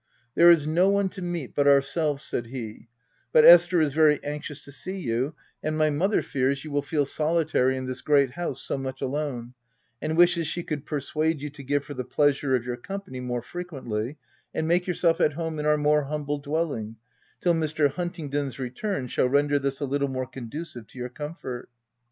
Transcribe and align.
"There 0.35 0.49
is 0.49 0.65
no 0.65 0.89
one 0.89 1.09
to 1.09 1.21
meet 1.21 1.53
but 1.53 1.67
ourselves," 1.67 2.23
said 2.23 2.47
he;" 2.47 2.87
but 3.31 3.45
Esther 3.45 3.79
is 3.79 3.93
very 3.93 4.19
anxious 4.23 4.63
to 4.63 4.71
see 4.71 4.97
you; 4.97 5.35
and 5.61 5.77
my 5.77 5.91
mother 5.91 6.23
fears 6.23 6.63
you 6.65 6.71
will 6.71 6.81
feel 6.81 7.05
solitary 7.05 7.77
in 7.77 7.85
this 7.85 8.01
great 8.01 8.31
house 8.31 8.59
so 8.63 8.79
much 8.79 9.03
alone, 9.03 9.53
and 10.01 10.17
wishes 10.17 10.47
she 10.47 10.63
could 10.63 10.87
persuade 10.87 11.43
you 11.43 11.51
to 11.51 11.63
give 11.63 11.85
her 11.85 11.93
the 11.93 12.03
plea 12.03 12.33
sure 12.33 12.55
of 12.55 12.65
your 12.65 12.77
company 12.77 13.19
more 13.19 13.43
frequently, 13.43 14.17
and 14.55 14.67
make 14.67 14.87
yourself 14.87 15.21
at 15.21 15.33
home 15.33 15.59
in 15.59 15.67
our 15.67 15.77
more 15.77 16.05
humble 16.05 16.39
dwelling, 16.39 16.95
till 17.39 17.53
Mr. 17.53 17.87
Huntingdon's 17.87 18.57
return 18.57 19.07
shall 19.07 19.29
render 19.29 19.59
this 19.59 19.81
a 19.81 19.85
little 19.85 20.07
more 20.07 20.25
conducive 20.25 20.87
to 20.87 20.97
your 20.97 21.09
comfort.' 21.09 21.69